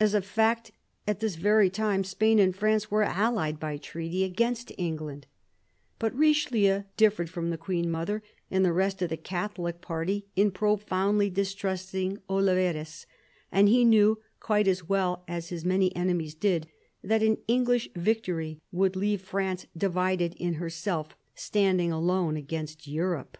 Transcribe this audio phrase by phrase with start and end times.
[0.00, 0.72] As a fact,
[1.06, 5.26] at this very time, Spain and France were allied by treaty against England;
[5.98, 10.52] but Richelieu differed from the Queen mother and the rest of the Catholic party in
[10.52, 13.04] profoundly distrusting Olivarez;
[13.52, 16.66] and he knew, quite as well as his many enemies did,
[17.04, 23.36] that an English victory would leave France, divided in herself, standing alone against Europe.